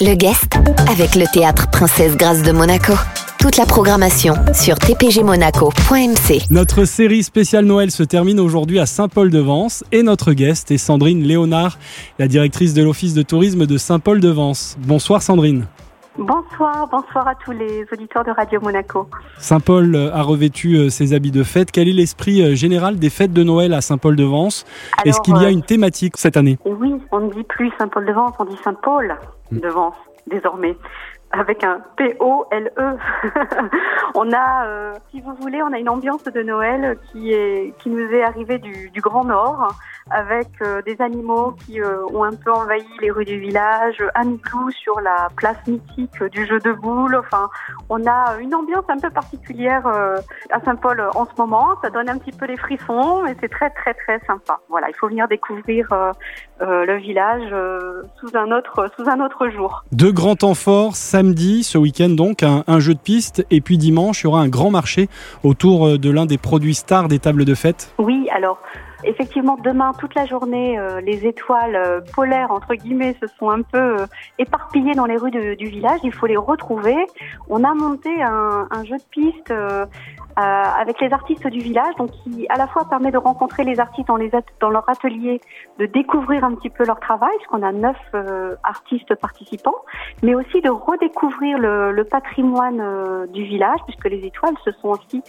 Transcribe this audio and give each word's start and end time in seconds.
Le 0.00 0.14
guest 0.14 0.54
avec 0.88 1.14
le 1.14 1.24
théâtre 1.32 1.68
Princesse 1.70 2.16
Grâce 2.16 2.42
de 2.42 2.52
Monaco. 2.52 2.94
Toute 3.38 3.56
la 3.56 3.66
programmation 3.66 4.34
sur 4.54 4.76
tpgmonaco.mc. 4.78 6.42
Notre 6.50 6.84
série 6.84 7.22
spéciale 7.22 7.64
Noël 7.64 7.90
se 7.90 8.02
termine 8.02 8.38
aujourd'hui 8.38 8.78
à 8.78 8.86
Saint-Paul-de-Vence 8.86 9.84
et 9.92 10.02
notre 10.02 10.32
guest 10.32 10.70
est 10.70 10.78
Sandrine 10.78 11.22
Léonard, 11.22 11.78
la 12.18 12.28
directrice 12.28 12.74
de 12.74 12.82
l'Office 12.82 13.14
de 13.14 13.22
tourisme 13.22 13.66
de 13.66 13.78
Saint-Paul-de-Vence. 13.78 14.76
Bonsoir 14.86 15.22
Sandrine. 15.22 15.66
Bonsoir, 16.18 16.86
bonsoir 16.88 17.26
à 17.26 17.34
tous 17.34 17.52
les 17.52 17.86
auditeurs 17.90 18.22
de 18.22 18.30
Radio 18.30 18.60
Monaco. 18.60 19.08
Saint-Paul 19.38 19.96
a 19.96 20.22
revêtu 20.22 20.76
euh, 20.76 20.90
ses 20.90 21.14
habits 21.14 21.30
de 21.30 21.42
fête. 21.42 21.70
Quel 21.70 21.88
est 21.88 21.92
l'esprit 21.92 22.42
euh, 22.42 22.54
général 22.54 22.96
des 22.96 23.08
fêtes 23.08 23.32
de 23.32 23.42
Noël 23.42 23.72
à 23.72 23.80
Saint-Paul-de-Vence 23.80 24.66
Est-ce 25.06 25.22
qu'il 25.22 25.34
y 25.36 25.44
a 25.44 25.48
euh, 25.48 25.52
une 25.52 25.62
thématique 25.62 26.18
cette 26.18 26.36
année? 26.36 26.58
Oui, 26.66 27.00
on 27.12 27.20
ne 27.20 27.32
dit 27.32 27.44
plus 27.44 27.72
Saint-Paul-de-Vence, 27.78 28.34
on 28.38 28.44
dit 28.44 28.58
Saint-Paul 28.62 29.16
de 29.52 29.68
Vence 29.68 29.94
désormais 30.26 30.76
avec 31.32 31.64
un 31.64 31.80
P-O-L-E. 31.96 32.96
on 34.14 34.32
a, 34.32 34.66
euh, 34.66 34.94
si 35.10 35.20
vous 35.20 35.34
voulez, 35.40 35.62
on 35.62 35.72
a 35.72 35.78
une 35.78 35.88
ambiance 35.88 36.24
de 36.24 36.42
Noël 36.42 36.98
qui 37.10 37.32
est, 37.32 37.74
qui 37.78 37.88
nous 37.88 38.10
est 38.12 38.22
arrivée 38.22 38.58
du, 38.58 38.90
Grand 38.96 39.24
Nord, 39.24 39.74
avec 40.10 40.48
euh, 40.60 40.80
des 40.82 41.00
animaux 41.00 41.56
qui 41.64 41.80
euh, 41.80 42.04
ont 42.14 42.22
un 42.22 42.34
peu 42.34 42.52
envahi 42.52 42.84
les 43.00 43.10
rues 43.10 43.24
du 43.24 43.40
village, 43.40 43.96
un 44.14 44.30
igloo 44.30 44.70
sur 44.70 45.00
la 45.00 45.28
place 45.36 45.56
mythique 45.66 46.22
du 46.24 46.46
jeu 46.46 46.60
de 46.60 46.70
boules. 46.72 47.16
Enfin, 47.16 47.48
on 47.88 48.06
a 48.06 48.36
une 48.38 48.54
ambiance 48.54 48.84
un 48.88 48.98
peu 48.98 49.10
particulière 49.10 49.86
à 49.86 50.60
Saint-Paul 50.64 51.02
en 51.14 51.24
ce 51.24 51.30
moment. 51.36 51.70
Ça 51.82 51.90
donne 51.90 52.08
un 52.08 52.18
petit 52.18 52.30
peu 52.30 52.46
les 52.46 52.56
frissons, 52.56 53.22
mais 53.24 53.34
c'est 53.40 53.48
très 53.48 53.70
très 53.70 53.94
très 53.94 54.20
sympa. 54.26 54.60
Voilà, 54.68 54.88
il 54.88 54.94
faut 54.94 55.08
venir 55.08 55.26
découvrir 55.26 55.88
le 56.60 56.96
village 56.98 57.52
sous 58.20 58.36
un 58.36 58.52
autre 58.52 58.88
sous 58.96 59.08
un 59.08 59.18
autre 59.20 59.48
jour. 59.48 59.84
Deux 59.90 60.12
grands 60.12 60.36
temps 60.36 60.54
forts 60.54 60.94
samedi, 61.22 61.62
ce 61.62 61.78
week-end 61.78 62.08
donc, 62.08 62.42
un, 62.42 62.80
jeu 62.80 62.94
de 62.94 62.98
piste, 62.98 63.46
et 63.52 63.60
puis 63.60 63.78
dimanche, 63.78 64.22
il 64.22 64.24
y 64.24 64.26
aura 64.26 64.40
un 64.40 64.48
grand 64.48 64.72
marché 64.72 65.08
autour 65.44 65.96
de 65.96 66.10
l'un 66.10 66.26
des 66.26 66.36
produits 66.36 66.74
stars 66.74 67.06
des 67.06 67.20
tables 67.20 67.44
de 67.44 67.54
fête. 67.54 67.94
Oui, 67.98 68.26
alors 68.32 68.58
effectivement, 69.04 69.56
demain, 69.62 69.92
toute 69.98 70.14
la 70.14 70.26
journée, 70.26 70.78
euh, 70.78 71.00
les 71.00 71.26
étoiles 71.26 71.76
euh, 71.76 72.00
polaires, 72.14 72.50
entre 72.50 72.74
guillemets, 72.74 73.16
se 73.20 73.26
sont 73.38 73.50
un 73.50 73.62
peu 73.62 74.00
euh, 74.00 74.06
éparpillées 74.38 74.94
dans 74.94 75.06
les 75.06 75.16
rues 75.16 75.30
du 75.30 75.66
village. 75.66 76.00
Il 76.04 76.12
faut 76.12 76.26
les 76.26 76.36
retrouver. 76.36 76.96
On 77.48 77.64
a 77.64 77.74
monté 77.74 78.10
un, 78.22 78.66
un 78.70 78.84
jeu 78.84 78.96
de 78.96 79.02
piste 79.10 79.52
avec 80.36 81.00
les 81.00 81.12
artistes 81.12 81.46
du 81.46 81.58
village, 81.58 81.94
donc 81.96 82.10
qui 82.10 82.46
à 82.48 82.56
la 82.56 82.66
fois 82.66 82.84
permet 82.88 83.10
de 83.10 83.18
rencontrer 83.18 83.64
les 83.64 83.80
artistes 83.80 84.08
dans, 84.08 84.16
les 84.16 84.30
dans 84.60 84.70
leur 84.70 84.88
atelier, 84.88 85.40
de 85.78 85.86
découvrir 85.86 86.44
un 86.44 86.54
petit 86.54 86.70
peu 86.70 86.84
leur 86.84 87.00
travail, 87.00 87.34
puisqu'on 87.36 87.62
a 87.62 87.72
neuf 87.72 87.98
artistes 88.62 89.14
participants, 89.14 89.80
mais 90.22 90.34
aussi 90.34 90.60
de 90.60 90.70
redécouvrir 90.70 91.58
le, 91.58 91.92
le 91.92 92.04
patrimoine 92.04 93.26
du 93.28 93.44
village, 93.44 93.80
puisque 93.86 94.06
les 94.06 94.24
étoiles 94.26 94.54
se 94.64 94.72
sont 94.72 94.88
aussi 94.88 95.22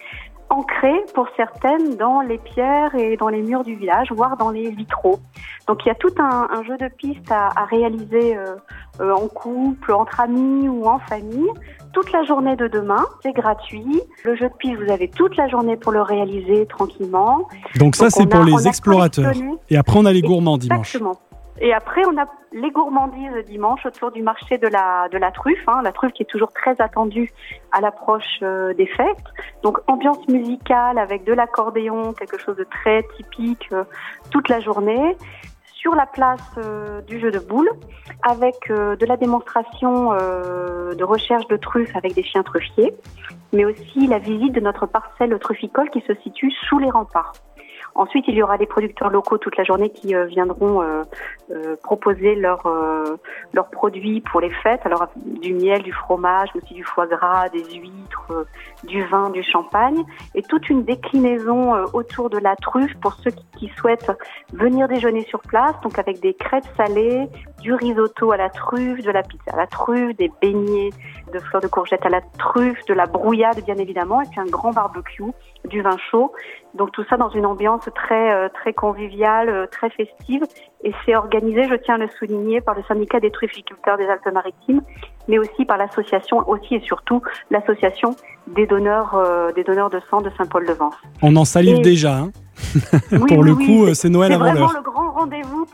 ancrées 0.49 1.03
pour 1.15 1.27
certaines 1.35 1.95
dans 1.95 2.21
les 2.21 2.37
pierres 2.37 2.93
et 2.95 3.17
dans 3.17 3.29
les 3.29 3.41
murs 3.41 3.63
du 3.63 3.75
village, 3.75 4.11
voire 4.11 4.37
dans 4.37 4.51
les 4.51 4.69
vitraux. 4.69 5.19
Donc 5.67 5.83
il 5.83 5.87
y 5.87 5.91
a 5.91 5.95
tout 5.95 6.13
un, 6.19 6.47
un 6.51 6.63
jeu 6.63 6.77
de 6.77 6.89
pistes 6.89 7.31
à, 7.31 7.49
à 7.55 7.65
réaliser 7.65 8.37
euh, 8.37 8.55
euh, 8.99 9.11
en 9.11 9.27
couple, 9.27 9.91
entre 9.91 10.19
amis 10.19 10.67
ou 10.67 10.85
en 10.85 10.99
famille. 10.99 11.49
Toute 11.93 12.11
la 12.11 12.23
journée 12.23 12.55
de 12.55 12.67
demain, 12.67 13.05
c'est 13.21 13.33
gratuit. 13.33 14.01
Le 14.23 14.35
jeu 14.35 14.49
de 14.49 14.53
pistes, 14.55 14.81
vous 14.83 14.91
avez 14.91 15.07
toute 15.07 15.35
la 15.37 15.47
journée 15.47 15.77
pour 15.77 15.91
le 15.91 16.01
réaliser 16.01 16.65
tranquillement. 16.65 17.47
Donc 17.77 17.95
ça, 17.95 18.09
c'est 18.09 18.25
pour 18.25 18.43
les 18.43 18.67
explorateurs. 18.67 19.33
Et 19.69 19.77
après, 19.77 19.99
on 19.99 20.05
a 20.05 20.11
les 20.11 20.21
gourmands 20.21 20.57
dimanche. 20.57 20.95
Exactement. 20.95 21.17
Et 21.61 21.73
après, 21.73 22.01
on 22.05 22.19
a 22.19 22.25
les 22.51 22.71
gourmandises 22.71 23.45
dimanche 23.47 23.85
autour 23.85 24.11
du 24.11 24.21
marché 24.21 24.57
de 24.57 24.67
la, 24.67 25.07
de 25.11 25.17
la 25.17 25.31
truffe, 25.31 25.63
hein, 25.67 25.81
la 25.83 25.91
truffe 25.91 26.11
qui 26.13 26.23
est 26.23 26.27
toujours 26.27 26.51
très 26.51 26.79
attendue 26.79 27.31
à 27.71 27.81
l'approche 27.81 28.39
euh, 28.41 28.73
des 28.73 28.87
fêtes. 28.87 29.23
Donc, 29.63 29.79
ambiance 29.87 30.27
musicale 30.27 30.97
avec 30.97 31.23
de 31.23 31.33
l'accordéon, 31.33 32.13
quelque 32.13 32.37
chose 32.37 32.57
de 32.57 32.65
très 32.65 33.03
typique 33.17 33.67
euh, 33.71 33.83
toute 34.31 34.49
la 34.49 34.59
journée. 34.59 35.15
Sur 35.83 35.95
la 35.95 36.05
place 36.05 36.39
euh, 36.59 37.01
du 37.01 37.19
jeu 37.19 37.29
de 37.29 37.39
boules, 37.39 37.69
avec 38.21 38.55
euh, 38.69 38.95
de 38.95 39.05
la 39.05 39.17
démonstration 39.17 40.13
euh, 40.13 40.95
de 40.95 41.03
recherche 41.03 41.45
de 41.49 41.57
truffes 41.57 41.93
avec 41.97 42.13
des 42.13 42.23
chiens 42.23 42.41
truffiers, 42.41 42.93
mais 43.51 43.65
aussi 43.65 44.07
la 44.07 44.17
visite 44.17 44.53
de 44.53 44.61
notre 44.61 44.85
parcelle 44.85 45.37
trufficole 45.39 45.89
qui 45.89 45.99
se 46.07 46.13
situe 46.23 46.51
sous 46.69 46.79
les 46.79 46.89
remparts. 46.89 47.33
Ensuite, 47.95 48.25
il 48.27 48.35
y 48.35 48.41
aura 48.41 48.57
des 48.57 48.65
producteurs 48.65 49.09
locaux 49.09 49.37
toute 49.37 49.55
la 49.55 49.63
journée 49.63 49.89
qui 49.89 50.15
euh, 50.15 50.25
viendront 50.25 50.81
euh, 50.81 51.03
euh, 51.51 51.75
proposer 51.83 52.35
leurs 52.35 52.63
leurs 53.53 53.69
produits 53.69 54.21
pour 54.21 54.41
les 54.41 54.49
fêtes. 54.49 54.81
Alors 54.85 55.07
du 55.15 55.53
miel, 55.53 55.83
du 55.83 55.91
fromage, 55.91 56.49
mais 56.55 56.61
aussi 56.63 56.73
du 56.73 56.83
foie 56.83 57.05
gras, 57.05 57.49
des 57.49 57.63
huîtres, 57.63 58.45
du 58.83 59.03
vin, 59.05 59.29
du 59.29 59.43
champagne, 59.43 60.03
et 60.33 60.41
toute 60.41 60.69
une 60.69 60.83
déclinaison 60.83 61.73
autour 61.93 62.29
de 62.29 62.37
la 62.37 62.55
truffe 62.55 62.93
pour 63.01 63.13
ceux 63.15 63.31
qui, 63.31 63.45
qui 63.57 63.67
souhaitent 63.77 64.11
venir 64.53 64.87
déjeuner 64.87 65.23
sur 65.23 65.41
place. 65.41 65.79
Donc 65.83 65.99
avec 65.99 66.19
des 66.19 66.33
crêpes 66.33 66.67
salées, 66.77 67.27
du 67.61 67.73
risotto 67.73 68.31
à 68.31 68.37
la 68.37 68.49
truffe, 68.49 69.01
de 69.01 69.11
la 69.11 69.23
pizza 69.23 69.51
à 69.53 69.57
la 69.57 69.67
truffe, 69.67 70.15
des 70.17 70.31
beignets 70.41 70.89
de 71.31 71.39
fleurs 71.39 71.61
de 71.61 71.67
courgette 71.67 72.05
à 72.05 72.09
la 72.09 72.21
truffe, 72.37 72.83
de 72.85 72.93
la 72.93 73.05
brouillade 73.05 73.63
bien 73.65 73.77
évidemment, 73.77 74.21
et 74.21 74.25
puis 74.29 74.39
un 74.39 74.45
grand 74.45 74.71
barbecue, 74.71 75.23
du 75.65 75.81
vin 75.81 75.97
chaud. 76.11 76.31
Donc 76.73 76.91
tout 76.91 77.03
ça 77.09 77.17
dans 77.17 77.29
une 77.29 77.45
ambiance 77.45 77.82
très 77.91 78.33
euh, 78.33 78.49
très 78.49 78.73
conviviale, 78.73 79.49
euh, 79.49 79.65
très 79.67 79.89
festive, 79.89 80.43
et 80.83 80.91
c'est 81.05 81.15
organisé, 81.15 81.67
je 81.69 81.75
tiens 81.75 81.95
à 81.95 81.97
le 81.97 82.09
souligner, 82.19 82.61
par 82.61 82.75
le 82.75 82.83
syndicat 82.83 83.19
des 83.19 83.31
trufficulteurs 83.31 83.97
des 83.97 84.05
Alpes-Maritimes, 84.05 84.81
mais 85.27 85.39
aussi 85.39 85.65
par 85.65 85.77
l'association, 85.77 86.47
aussi 86.47 86.75
et 86.75 86.81
surtout 86.81 87.21
l'association 87.51 88.15
des 88.47 88.67
donneurs 88.67 89.15
euh, 89.15 89.51
des 89.53 89.63
donneurs 89.63 89.89
de 89.89 89.99
sang 90.09 90.21
de 90.21 90.29
Saint-Paul-de-Vence. 90.37 90.95
On 91.21 91.35
en 91.35 91.45
salive 91.45 91.77
et... 91.77 91.81
déjà. 91.81 92.17
Hein 92.17 92.31
oui, 93.11 93.19
pour 93.27 93.43
le 93.43 93.53
oui, 93.53 93.65
coup, 93.65 93.93
c'est 93.93 94.09
Noël 94.09 94.33
avant 94.33 94.51
l'heure. 94.51 94.83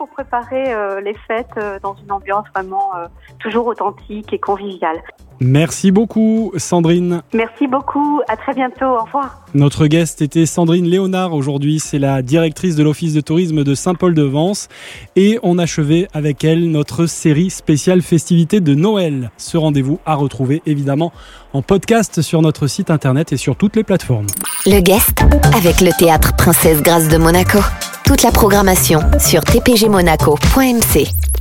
Pour 0.00 0.08
préparer 0.08 0.72
euh, 0.72 1.02
les 1.02 1.14
fêtes 1.28 1.50
euh, 1.58 1.78
dans 1.82 1.94
une 2.02 2.10
ambiance 2.10 2.46
vraiment 2.54 2.88
euh, 2.96 3.06
toujours 3.38 3.66
authentique 3.66 4.32
et 4.32 4.38
conviviale. 4.38 4.96
Merci 5.40 5.90
beaucoup, 5.90 6.52
Sandrine. 6.56 7.20
Merci 7.34 7.66
beaucoup. 7.66 8.22
À 8.26 8.38
très 8.38 8.54
bientôt. 8.54 8.86
Au 8.86 9.04
revoir. 9.04 9.44
Notre 9.52 9.88
guest 9.88 10.22
était 10.22 10.46
Sandrine 10.46 10.86
Léonard 10.86 11.34
aujourd'hui. 11.34 11.80
C'est 11.80 11.98
la 11.98 12.22
directrice 12.22 12.76
de 12.76 12.82
l'Office 12.82 13.12
de 13.12 13.20
tourisme 13.20 13.62
de 13.62 13.74
Saint-Paul-de-Vence. 13.74 14.68
Et 15.16 15.38
on 15.42 15.58
achevait 15.58 16.08
avec 16.14 16.44
elle 16.44 16.70
notre 16.70 17.04
série 17.04 17.50
spéciale 17.50 18.00
festivité 18.00 18.60
de 18.60 18.74
Noël. 18.74 19.30
Ce 19.36 19.58
rendez-vous 19.58 19.98
à 20.06 20.14
retrouver 20.14 20.62
évidemment 20.64 21.12
en 21.52 21.60
podcast 21.60 22.22
sur 22.22 22.40
notre 22.40 22.68
site 22.68 22.90
internet 22.90 23.34
et 23.34 23.36
sur 23.36 23.54
toutes 23.54 23.76
les 23.76 23.84
plateformes. 23.84 24.28
Le 24.64 24.80
guest 24.80 25.20
avec 25.54 25.82
le 25.82 25.90
théâtre 25.98 26.34
Princesse 26.36 26.82
Grâce 26.82 27.08
de 27.08 27.18
Monaco. 27.18 27.58
Toute 28.10 28.24
la 28.24 28.32
programmation 28.32 29.02
sur 29.20 29.44
tpgmonaco.mc. 29.44 31.39